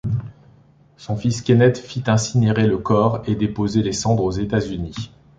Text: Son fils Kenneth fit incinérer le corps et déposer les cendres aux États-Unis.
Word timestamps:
Son 0.97 1.15
fils 1.15 1.43
Kenneth 1.43 1.77
fit 1.77 2.03
incinérer 2.07 2.65
le 2.65 2.79
corps 2.79 3.21
et 3.27 3.35
déposer 3.35 3.83
les 3.83 3.93
cendres 3.93 4.23
aux 4.23 4.31
États-Unis. 4.31 5.11